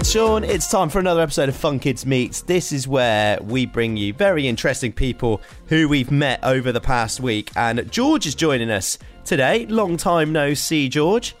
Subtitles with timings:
[0.00, 0.44] it's Sean.
[0.44, 2.40] It's time for another episode of Fun Kids Meets.
[2.40, 7.20] This is where we bring you very interesting people who we've met over the past
[7.20, 7.50] week.
[7.54, 9.66] And George is joining us today.
[9.66, 11.36] Long time no see, George.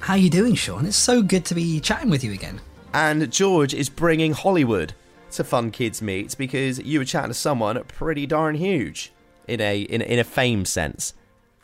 [0.00, 0.84] How are you doing, Sean?
[0.84, 2.60] It's so good to be chatting with you again.
[2.92, 4.92] And George is bringing Hollywood
[5.30, 9.10] to Fun Kids Meets because you were chatting to someone pretty darn huge
[9.48, 11.14] in a in, in a fame sense.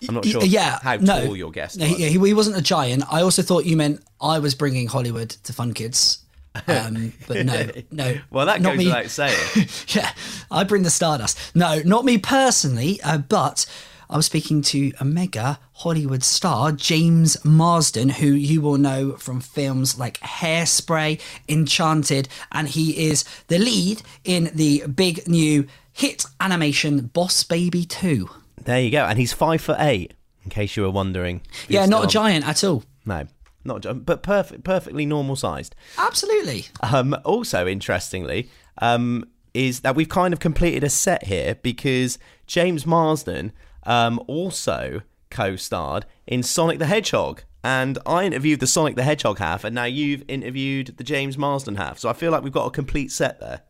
[0.08, 1.88] I'm not sure yeah, how no, tall your guest was.
[1.88, 3.04] he, he wasn't a giant.
[3.12, 6.24] I also thought you meant I was bringing Hollywood to Fun Kids.
[6.66, 8.18] Um, but no, no.
[8.30, 8.84] Well, that not goes me.
[8.86, 9.68] without saying.
[9.88, 10.12] yeah,
[10.50, 11.54] I bring the stardust.
[11.54, 13.66] No, not me personally, uh, but
[14.10, 19.40] I was speaking to a mega Hollywood star, James Marsden, who you will know from
[19.40, 27.06] films like Hairspray, Enchanted, and he is the lead in the big new hit animation
[27.12, 28.28] Boss Baby 2.
[28.64, 29.04] There you go.
[29.04, 31.42] And he's five foot eight, in case you were wondering.
[31.68, 32.84] Yeah, not a giant at all.
[33.04, 33.26] No,
[33.64, 35.74] not but perfect, perfectly normal sized.
[35.96, 36.66] Absolutely.
[36.82, 38.50] Um, also, interestingly,
[38.80, 43.52] um, is that we've kind of completed a set here because James Marsden
[43.84, 47.42] um, also co-starred in Sonic the Hedgehog.
[47.64, 51.74] And I interviewed the Sonic the Hedgehog half, and now you've interviewed the James Marsden
[51.74, 51.98] half.
[51.98, 53.62] So I feel like we've got a complete set there.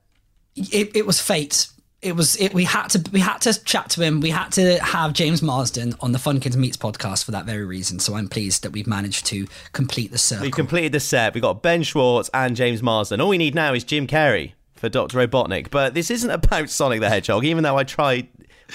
[0.54, 1.68] it, it was fate.
[2.00, 2.54] It was it.
[2.54, 4.20] We had to we had to chat to him.
[4.20, 7.64] We had to have James Marsden on the Fun Kids Meets podcast for that very
[7.64, 7.98] reason.
[7.98, 10.46] So I'm pleased that we've managed to complete the circle.
[10.46, 11.34] We completed the set.
[11.34, 13.20] We've got Ben Schwartz and James Marsden.
[13.20, 15.18] All we need now is Jim Carrey for Dr.
[15.18, 15.70] Robotnik.
[15.70, 18.28] But this isn't about Sonic the Hedgehog, even though I tried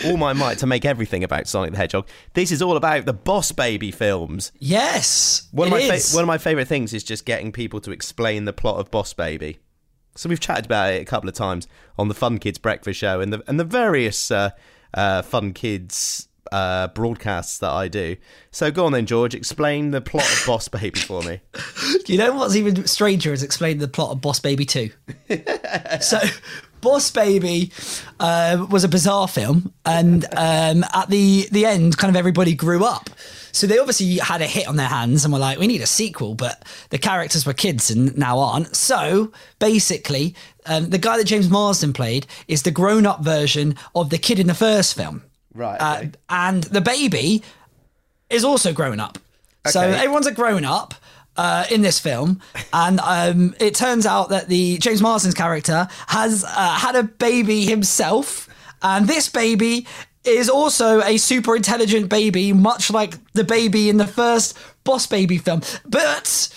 [0.05, 2.07] all my might to make everything about Sonic the Hedgehog.
[2.33, 4.51] This is all about the Boss Baby films.
[4.59, 7.91] yes, One of my fa- one of my favorite things is just getting people to
[7.91, 9.59] explain the plot of Boss Baby.
[10.15, 13.19] So we've chatted about it a couple of times on the Fun Kids Breakfast Show
[13.21, 14.51] and the and the various uh,
[14.93, 18.15] uh, Fun Kids uh, broadcasts that I do.
[18.51, 19.33] So go on then, George.
[19.33, 21.41] Explain the plot of Boss Baby for me.
[22.07, 24.91] you know what's even stranger is explaining the plot of Boss Baby Two.
[26.01, 26.19] so.
[26.83, 27.71] Boss Baby
[28.19, 32.83] uh, was a bizarre film, and um, at the the end, kind of everybody grew
[32.85, 33.09] up.
[33.51, 35.87] So they obviously had a hit on their hands and were like, "We need a
[35.87, 38.75] sequel," but the characters were kids and now aren't.
[38.75, 40.35] So basically,
[40.65, 44.39] um, the guy that James Marsden played is the grown up version of the kid
[44.39, 45.23] in the first film,
[45.53, 47.43] Right, Uh, and the baby
[48.29, 49.19] is also grown up.
[49.69, 50.93] So everyone's a grown up
[51.37, 52.39] uh, in this film,
[52.71, 57.65] and um, it turns out that the James Marsden's character has uh, had a baby
[57.65, 58.49] himself,
[58.81, 59.87] and this baby
[60.23, 65.37] is also a super intelligent baby, much like the baby in the first Boss Baby
[65.37, 65.61] film.
[65.85, 66.49] But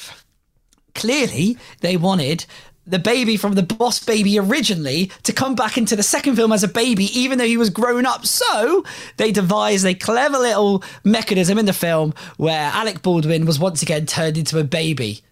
[0.95, 2.47] clearly, they wanted.
[2.87, 6.63] The baby from the Boss Baby originally to come back into the second film as
[6.63, 8.25] a baby, even though he was grown up.
[8.27, 8.85] So
[9.17, 14.07] they devised a clever little mechanism in the film where Alec Baldwin was once again
[14.07, 15.23] turned into a baby.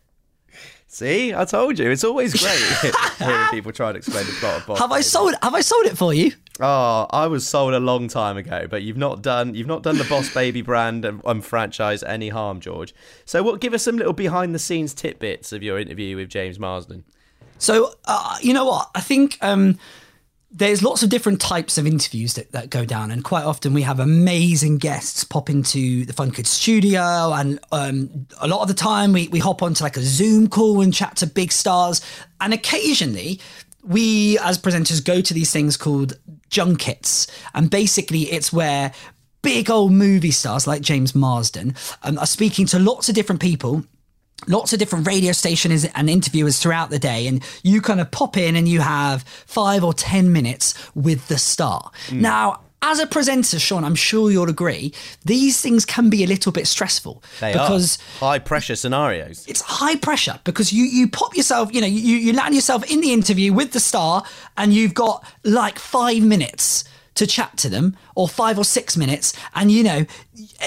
[0.95, 1.91] See, I told you.
[1.91, 5.35] It's always great hearing people try to explain the plot of Boss Have I sold?
[5.43, 6.33] Have I sold it for you?
[6.61, 9.99] Oh, I was sold a long time ago, but you've not done you've not done
[9.99, 12.95] the Boss Baby brand and, and franchise any harm, George.
[13.25, 13.61] So, what?
[13.61, 17.05] Give us some little behind the scenes tidbits of your interview with James Marsden.
[17.59, 18.91] So uh, you know what?
[18.95, 19.79] I think um,
[20.51, 23.83] there's lots of different types of interviews that, that go down, and quite often we
[23.83, 28.75] have amazing guests pop into the Fun Kids studio, and um, a lot of the
[28.75, 32.01] time we we hop onto like a Zoom call and chat to big stars,
[32.41, 33.41] and occasionally.
[33.87, 38.93] We, as presenters, go to these things called junkets, and basically, it's where
[39.45, 43.85] big old movie stars like James Marsden um, are speaking to lots of different people
[44.47, 48.37] lots of different radio stations and interviewers throughout the day and you kind of pop
[48.37, 51.91] in and you have five or ten minutes with the star.
[52.09, 52.21] Mm.
[52.21, 54.93] Now as a presenter sean i'm sure you'll agree
[55.25, 59.47] these things can be a little bit stressful They because are high pressure scenarios.
[59.49, 63.01] it's high pressure because you you pop yourself you know you, you land yourself in
[63.01, 64.23] the interview with the star
[64.59, 66.85] and you've got like five minutes
[67.15, 70.05] to chat to them or five or six minutes and you know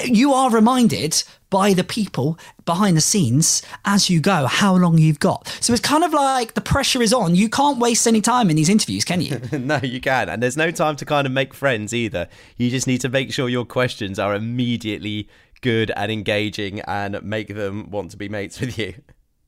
[0.05, 5.19] you are reminded by the people behind the scenes as you go how long you've
[5.19, 8.49] got so it's kind of like the pressure is on you can't waste any time
[8.49, 11.33] in these interviews can you no, you can, and there's no time to kind of
[11.33, 12.27] make friends either.
[12.57, 15.29] You just need to make sure your questions are immediately
[15.61, 18.93] good and engaging, and make them want to be mates with you.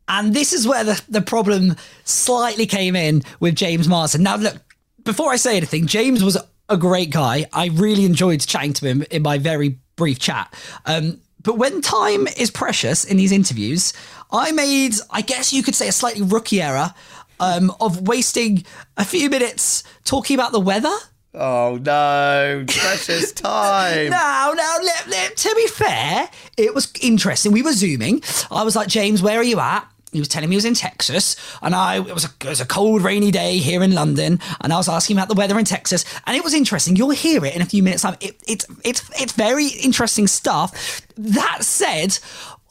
[0.07, 4.24] And this is where the, the problem slightly came in with James Marsden.
[4.24, 4.57] Now, look,
[5.04, 6.38] before I say anything, James was
[6.68, 7.46] a great guy.
[7.54, 10.51] I really enjoyed chatting to him in my very brief chat.
[10.86, 13.94] Um, but when time is precious in these interviews,
[14.31, 16.94] I made, I guess you could say, a slightly rookie error
[17.39, 18.65] um, of wasting
[18.97, 20.94] a few minutes talking about the weather.
[21.33, 24.09] Oh no, precious time.
[24.09, 27.51] Now, now, let, let- to be fair, it was interesting.
[27.51, 28.21] We were zooming.
[28.51, 29.88] I was like, James, where are you at?
[30.11, 32.61] He was telling me he was in Texas, and I it was a, it was
[32.61, 35.65] a cold, rainy day here in London, and I was asking about the weather in
[35.65, 36.95] Texas, and it was interesting.
[36.95, 38.03] You'll hear it in a few minutes.
[38.19, 41.01] It, it's it's it's very interesting stuff.
[41.17, 42.17] That said,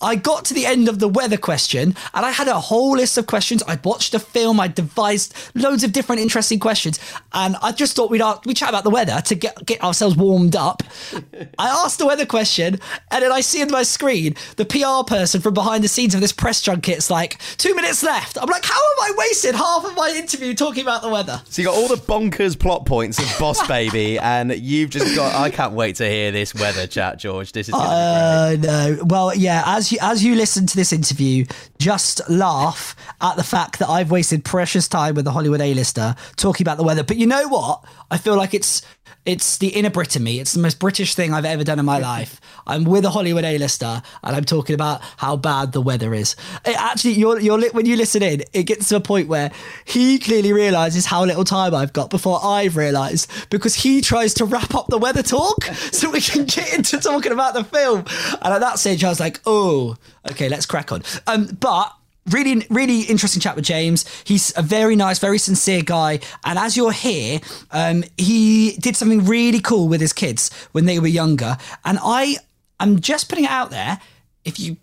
[0.00, 3.19] I got to the end of the weather question and I had a whole list
[3.19, 3.62] of questions.
[3.67, 6.99] I'd watched a film, I'd devised loads of different interesting questions,
[7.33, 10.56] and I just thought we'd we chat about the weather to get get ourselves warmed
[10.56, 10.83] up.
[11.59, 12.79] I asked the weather question,
[13.11, 16.21] and then I see on my screen the PR person from behind the scenes of
[16.21, 18.39] this press junket's like two minutes left.
[18.41, 21.43] I'm like, how am I wasted half of my interview talking about the weather?
[21.49, 25.35] So you got all the bonkers plot points of Boss Baby, and you've just got.
[25.35, 27.53] I can't wait to hear this weather chat, George.
[27.53, 27.75] This is.
[27.75, 28.99] Uh, no.
[29.05, 29.62] Well, yeah.
[29.67, 31.44] As you as you listen to this interview,
[31.79, 36.64] just laugh at the fact that I've wasted precious time with the Hollywood A-lister talking
[36.64, 37.05] about the weather.
[37.05, 37.85] But you know what?
[38.11, 38.82] I feel like it's
[39.25, 40.40] it's the inner Brit in me.
[40.40, 42.40] It's the most British thing I've ever done in my life.
[42.66, 46.34] I'm with a Hollywood A-lister and I'm talking about how bad the weather is.
[46.64, 49.50] It actually, you're, you're when you listen in, it gets to a point where
[49.84, 54.44] he clearly realizes how little time I've got before I've realized because he tries to
[54.44, 58.05] wrap up the weather talk so we can get into talking about the film.
[58.43, 59.96] And at that stage, I was like, oh,
[60.31, 61.02] okay, let's crack on.
[61.26, 61.94] Um, but
[62.31, 64.05] really really interesting chat with james.
[64.25, 66.21] He's a very nice very sincere guy.
[66.45, 67.41] And as you're here
[67.71, 71.57] um, he did something really cool with his kids when they were younger.
[71.85, 72.37] And i
[72.81, 74.01] i'm just putting it out there.
[74.45, 74.77] If you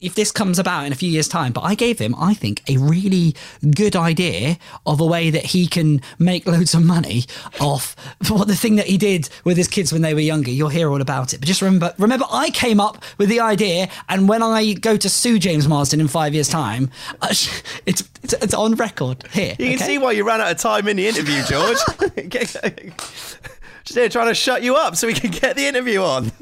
[0.00, 1.52] if this comes about in a few years' time.
[1.52, 3.34] But I gave him, I think, a really
[3.74, 7.24] good idea of a way that he can make loads of money
[7.60, 7.96] off
[8.28, 10.50] what the thing that he did with his kids when they were younger.
[10.50, 11.38] You'll hear all about it.
[11.38, 15.08] But just remember, remember, I came up with the idea, and when I go to
[15.08, 16.90] sue James Marsden in five years' time,
[17.22, 17.28] uh,
[17.86, 19.54] it's it's, it's on record here.
[19.58, 19.84] You can okay?
[19.84, 21.78] see why you ran out of time in the interview, George.
[23.84, 26.32] Just here trying to shut you up so we can get the interview on.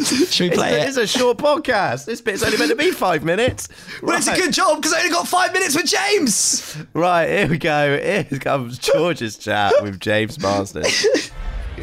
[0.30, 1.02] Should we play it's, it?
[1.02, 2.06] It's a short podcast.
[2.06, 3.68] This bit's only meant to be five minutes.
[4.02, 4.18] Well, right.
[4.18, 6.76] it's a good job because I only got five minutes with James.
[6.94, 7.98] Right, here we go.
[7.98, 10.84] Here comes George's chat with James Marsden.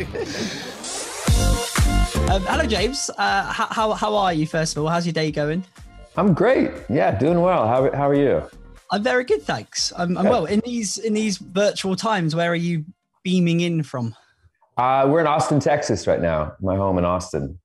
[2.30, 3.10] um, hello, James.
[3.18, 4.90] Uh, how, how, how are you, first of all?
[4.90, 5.64] How's your day going?
[6.16, 6.72] I'm great.
[6.90, 7.68] Yeah, doing well.
[7.68, 8.44] How, how are you?
[8.92, 9.94] I'm very good, thanks.
[9.96, 10.46] I'm, I'm well.
[10.46, 12.86] In these in these virtual times, where are you
[13.24, 14.16] beaming in from?
[14.78, 16.54] Uh, we're in Austin, Texas right now.
[16.62, 17.60] My home in Austin.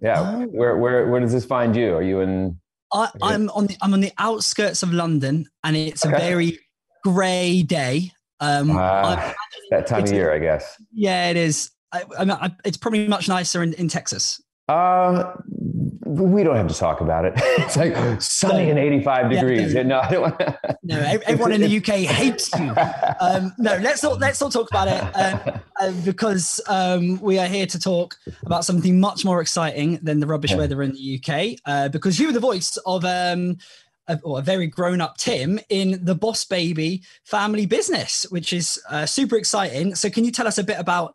[0.00, 0.20] Yeah.
[0.20, 0.46] Oh.
[0.46, 1.94] Where where where does this find you?
[1.94, 2.58] Are you in?
[2.92, 6.14] I, am on the I'm on the outskirts of London, and it's okay.
[6.14, 6.58] a very
[7.04, 8.12] grey day.
[8.40, 9.32] Um, uh,
[9.70, 10.76] that time of year, I guess.
[10.92, 11.70] Yeah, it is.
[11.92, 14.42] I, I, it's probably much nicer in, in Texas.
[14.68, 15.32] Uh,
[16.06, 17.34] we don't have to talk about it.
[17.36, 19.74] it's like sunny and 85 degrees.
[19.74, 20.36] Yeah, no, no,
[20.82, 22.72] no, everyone in the UK hates you.
[23.20, 27.48] Um, no, let's not let's not talk about it uh, uh, because um, we are
[27.48, 31.58] here to talk about something much more exciting than the rubbish weather in the UK.
[31.66, 33.58] Uh, because you are the voice of um,
[34.06, 39.06] a, a, very grown up Tim in the Boss Baby family business, which is uh,
[39.06, 39.94] super exciting.
[39.94, 41.14] So, can you tell us a bit about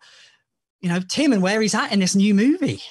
[0.82, 2.82] you know Tim and where he's at in this new movie?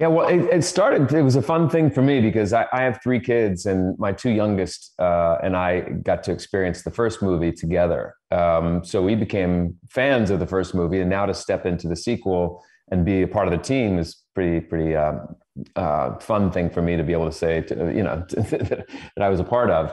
[0.00, 1.12] Yeah, well, it, it, started.
[1.12, 4.12] It was a fun thing for me because I, I have three kids, and my
[4.12, 8.14] two youngest uh, and I got to experience the first movie together.
[8.30, 11.96] Um, so we became fans of the first movie, and now to step into the
[11.96, 15.36] sequel and be a part of the team is pretty pretty um,
[15.76, 18.86] uh, fun thing for me to be able to say, to, you know, that
[19.20, 19.92] I was a part of.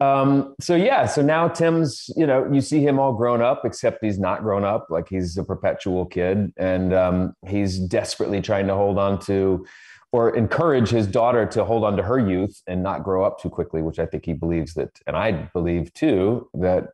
[0.00, 4.04] Um, so yeah, so now Tim's, you know, you see him all grown up, except
[4.04, 4.88] he's not grown up.
[4.90, 9.66] Like he's a perpetual kid, and um, he's desperately trying to hold on to,
[10.12, 13.48] or encourage his daughter to hold on to her youth and not grow up too
[13.48, 13.80] quickly.
[13.80, 16.88] Which I think he believes that, and I believe too that,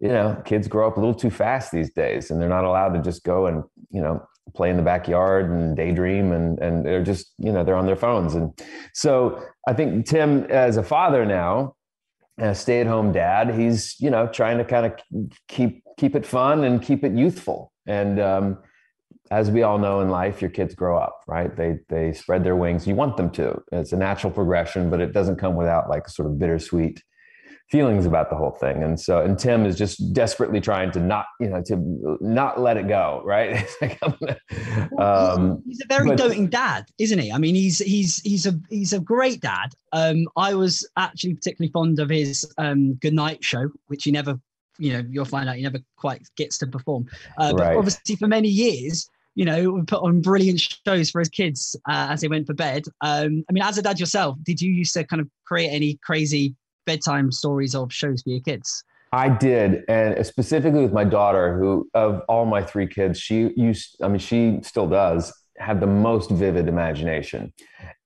[0.00, 2.92] you know, kids grow up a little too fast these days, and they're not allowed
[2.92, 7.02] to just go and you know play in the backyard and daydream and and they're
[7.02, 8.52] just you know they're on their phones and
[8.92, 11.74] so i think tim as a father now
[12.38, 14.92] a stay-at-home dad he's you know trying to kind of
[15.48, 17.72] keep keep it fun and keep it youthful.
[17.86, 18.58] And um,
[19.30, 21.54] as we all know in life your kids grow up right?
[21.56, 22.86] They they spread their wings.
[22.86, 23.62] You want them to.
[23.72, 27.02] It's a natural progression but it doesn't come without like sort of bittersweet
[27.70, 28.82] feelings about the whole thing.
[28.82, 32.76] And so and tim is just desperately trying to not you know to not let
[32.76, 33.66] it go right?
[34.98, 37.32] Um, he's a very but, doting dad isn't he?
[37.32, 39.70] I mean he's he's he's a he's a great dad.
[39.92, 44.38] Um i was actually particularly fond of his um goodnight show which he never
[44.78, 47.06] you know you'll find out he never quite gets to perform.
[47.38, 47.76] Uh, but right.
[47.76, 52.08] obviously for many years you know, we put on brilliant shows for his kids uh,
[52.10, 52.84] as they went for bed.
[53.00, 55.98] Um, I mean, as a dad yourself, did you used to kind of create any
[56.04, 56.54] crazy
[56.84, 58.84] bedtime stories of shows for your kids?
[59.12, 63.96] I did, and specifically with my daughter, who of all my three kids, she used,
[64.02, 67.52] I mean, she still does have the most vivid imagination.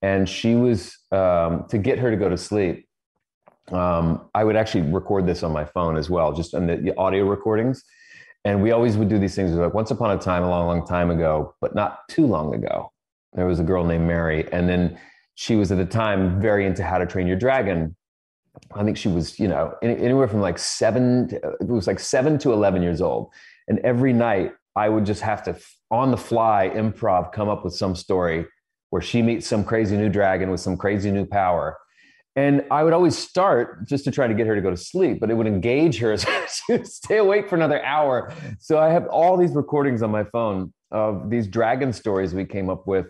[0.02, 2.87] and she was um, to get her to go to sleep.
[3.73, 6.97] Um, I would actually record this on my phone as well, just on the, the
[6.97, 7.85] audio recordings.
[8.44, 9.52] And we always would do these things.
[9.52, 12.92] Like once upon a time, a long, long time ago, but not too long ago,
[13.35, 14.99] there was a girl named Mary, and then
[15.35, 17.94] she was at the time very into How to Train Your Dragon.
[18.74, 22.38] I think she was, you know, anywhere from like seven, to, it was like seven
[22.38, 23.32] to 11 years old.
[23.68, 25.56] And every night I would just have to,
[25.90, 28.46] on the fly, improv, come up with some story
[28.90, 31.76] where she meets some crazy new dragon with some crazy new power.
[32.36, 35.18] And I would always start just to try to get her to go to sleep,
[35.18, 36.16] but it would engage her.
[36.16, 38.32] So she would stay awake for another hour.
[38.60, 42.70] So I have all these recordings on my phone of these dragon stories we came
[42.70, 43.06] up with.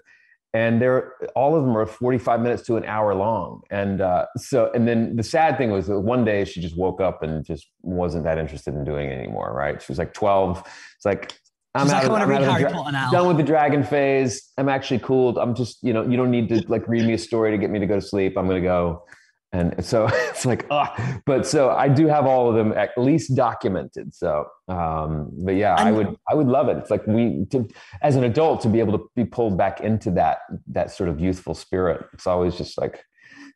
[0.54, 3.62] And they're all of them are 45 minutes to an hour long.
[3.70, 7.00] And uh, so, and then the sad thing was that one day she just woke
[7.00, 9.52] up and just wasn't that interested in doing it anymore.
[9.52, 9.80] Right.
[9.80, 10.62] She was like 12.
[10.96, 11.38] It's like,
[11.74, 14.52] I'm She's out like, of, I'm out of dra- done with the dragon phase.
[14.56, 15.38] I'm actually cooled.
[15.38, 17.70] I'm just, you know, you don't need to like read me a story to get
[17.70, 18.38] me to go to sleep.
[18.38, 19.04] I'm going to go.
[19.52, 23.34] And so it's like, ah, but so I do have all of them at least
[23.34, 24.14] documented.
[24.14, 26.76] So, um, but yeah, I would, I would love it.
[26.76, 27.66] It's like we, to,
[28.02, 31.20] as an adult, to be able to be pulled back into that, that sort of
[31.20, 32.04] youthful spirit.
[32.12, 33.04] It's always just like,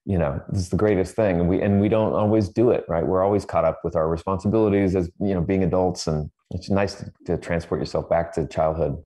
[0.04, 1.38] you know, this is the greatest thing.
[1.38, 3.06] And we, and we don't always do it, right?
[3.06, 6.06] We're always caught up with our responsibilities as, you know, being adults.
[6.06, 8.96] And it's nice to, to transport yourself back to childhood.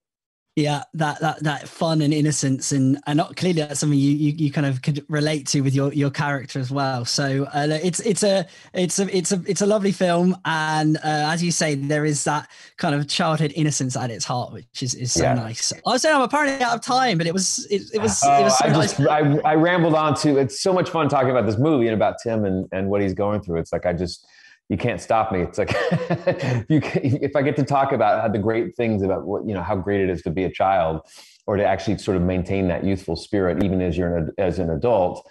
[0.58, 4.32] Yeah, that that that fun and innocence, and and not clearly that's something you, you
[4.38, 7.04] you kind of could relate to with your your character as well.
[7.04, 11.00] So uh, it's it's a it's a it's a it's a lovely film, and uh,
[11.04, 12.48] as you say, there is that
[12.78, 15.34] kind of childhood innocence at its heart, which is, is so Yeah.
[15.34, 15.74] nice.
[15.74, 18.40] I was saying I'm apparently out of time, but it was it, it was Oh,
[18.40, 18.96] it was so I nice.
[18.96, 21.94] just I, I rambled on to it's so much fun talking about this movie and
[21.94, 23.60] about Tim and, and what he's going through.
[23.60, 24.26] It's like I just
[24.68, 25.40] you can't stop me.
[25.40, 25.70] It's like
[26.68, 29.54] you can, if I get to talk about how the great things about what you
[29.54, 31.00] know how great it is to be a child
[31.46, 34.68] or to actually sort of maintain that youthful spirit even as you're an, as an
[34.70, 35.24] adult,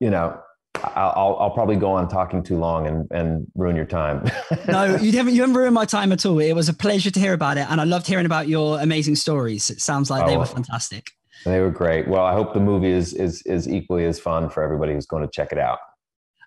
[0.00, 0.38] you know,
[0.84, 4.24] I'll, I'll probably go on talking too long and and ruin your time.
[4.68, 6.38] no, you haven't you haven't ruined my time at all.
[6.40, 9.16] It was a pleasure to hear about it, and I loved hearing about your amazing
[9.16, 9.70] stories.
[9.70, 10.40] It sounds like oh, they Oh.
[10.40, 11.10] were fantastic.
[11.44, 12.08] they were great.
[12.08, 15.22] Well, I hope the movie is is is equally as fun for everybody who's going
[15.22, 15.78] to check it out.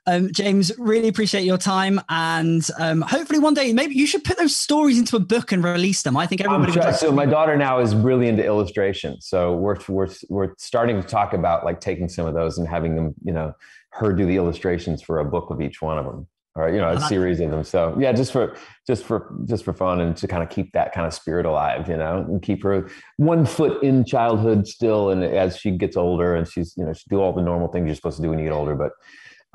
[0.08, 4.38] Um, James, really appreciate your time, and um, hopefully one day maybe you should put
[4.38, 6.16] those stories into a book and release them.
[6.16, 6.72] I think everybody.
[6.72, 9.20] would try- like so my daughter now is really into illustration.
[9.20, 12.96] So we're we're we're starting to talk about like taking some of those and having
[12.96, 13.54] them, you know,
[13.94, 16.90] her do the illustrations for a book of each one of them, or you know,
[16.90, 17.64] a series of them.
[17.64, 20.94] So yeah, just for just for just for fun and to kind of keep that
[20.94, 25.24] kind of spirit alive, you know, and keep her one foot in childhood still, and
[25.24, 27.96] as she gets older and she's you know she do all the normal things you're
[27.96, 28.92] supposed to do when you get older, but.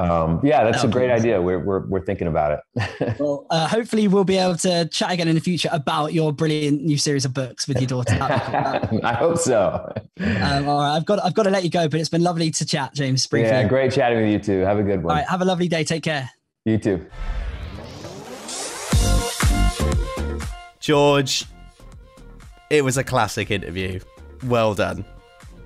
[0.00, 1.42] Um, yeah, that's That a great idea.
[1.42, 3.19] We're, we're, we're thinking about it.
[3.21, 6.83] well, uh, hopefully we'll be able to chat again in the future about your brilliant
[6.83, 8.16] new series of books with your daughter.
[8.88, 9.00] Cool.
[9.04, 9.92] I hope so.
[10.19, 12.50] um, all right, I've got I've got to let you go, but it's been lovely
[12.50, 13.26] to chat, James.
[13.26, 13.50] Briefly.
[13.50, 14.61] Yeah, great chatting with you too.
[14.61, 15.16] Have a good one.
[15.16, 15.85] right, have a lovely day.
[15.85, 16.30] Take care.
[16.64, 17.07] You too.
[20.78, 21.45] George,
[22.71, 24.00] it was a classic interview.
[24.47, 25.04] Well done.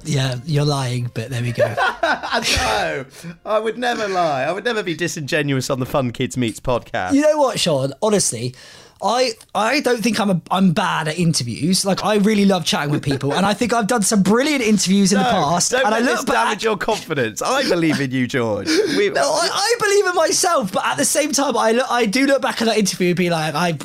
[0.04, 1.66] Yeah, you're lying, but there we go.
[2.02, 3.04] no,
[3.44, 4.42] I would never lie.
[4.44, 7.12] I would never be disingenuous on the Fun Kids Meets podcast.
[7.14, 7.92] you know what, Sean?
[8.02, 8.54] Honestly,
[9.02, 11.84] I I don't think I'm a, I'm bad at interviews.
[11.84, 15.12] Like I really love chatting with people, and I think I've done some brilliant interviews
[15.12, 15.72] in the past.
[15.72, 16.34] Don't and I let look this back.
[16.46, 17.42] damage your confidence.
[17.42, 18.68] I believe in you, George.
[18.96, 22.06] We, No, I, I believe in myself, but at the same time, I look, I
[22.06, 23.76] do look back at that interview and be like, I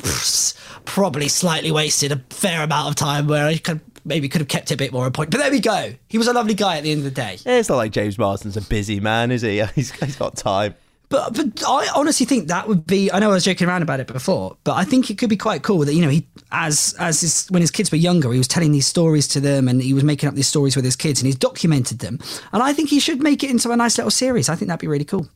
[0.84, 4.70] probably slightly wasted a fair amount of time where I could maybe could have kept
[4.70, 5.30] it a bit more on point.
[5.30, 5.92] But there we go.
[6.08, 7.38] He was a lovely guy at the end of the day.
[7.44, 9.62] it's not like James Marsden's a busy man, is he?
[9.74, 10.74] He's, he's got time.
[11.10, 13.10] But but I honestly think that would be.
[13.10, 15.36] I know I was joking around about it before, but I think it could be
[15.36, 18.38] quite cool that you know he as as his, when his kids were younger, he
[18.38, 20.94] was telling these stories to them, and he was making up these stories with his
[20.94, 22.20] kids, and he's documented them.
[22.52, 24.48] And I think he should make it into a nice little series.
[24.48, 25.26] I think that'd be really cool.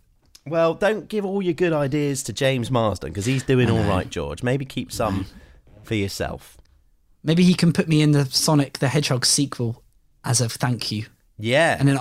[0.47, 4.09] Well, don't give all your good ideas to James Marsden because he's doing all right,
[4.09, 4.45] George.
[4.45, 5.27] Maybe keep some
[5.83, 6.57] for yourself.
[7.25, 9.83] Maybe he can put me in the Sonic the Hedgehog sequel
[10.25, 11.07] as a thank you.
[11.37, 11.77] Yeah.
[11.81, 11.99] and then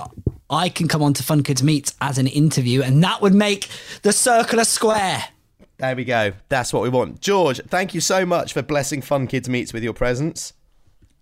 [0.48, 3.68] I can come on to Fun Kids Meets as an interview, and that would make
[4.02, 5.24] the circle a square.
[5.78, 6.32] There we go.
[6.48, 7.20] That's what we want.
[7.20, 10.52] George, thank you so much for blessing Fun Kids Meets with your presence.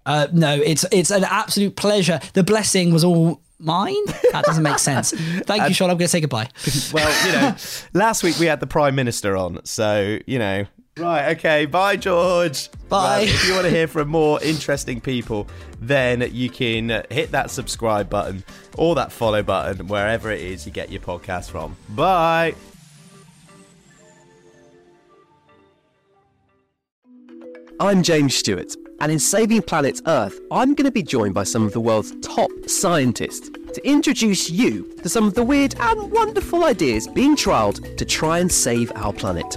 [0.04, 2.20] Uh, no, it's it's an absolute pleasure.
[2.34, 4.04] The blessing was all mine.
[4.32, 5.12] That doesn't make sense.
[5.44, 5.90] Thank you, Sean.
[5.90, 6.48] I'm going to say goodbye.
[6.92, 7.56] Well, you know,
[7.94, 10.66] last week we had the Prime Minister on, so, you know.
[10.98, 11.64] Right, okay.
[11.64, 12.68] Bye, George.
[12.90, 13.20] Bye.
[13.22, 15.48] If you want to hear from more interesting people,
[15.80, 18.44] then you can hit that subscribe button
[18.76, 21.76] or that follow button wherever it is you get your podcast from.
[21.88, 22.54] Bye.
[27.80, 31.64] I'm James Stewart, and in Saving Planet Earth, I'm going to be joined by some
[31.64, 36.64] of the world's top scientists to introduce you to some of the weird and wonderful
[36.64, 39.56] ideas being trialled to try and save our planet.